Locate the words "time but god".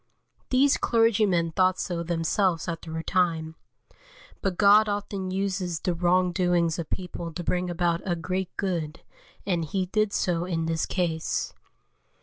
3.03-4.89